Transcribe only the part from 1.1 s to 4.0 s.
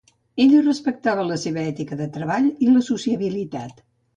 la seva ètica de treball i la sociabilitat.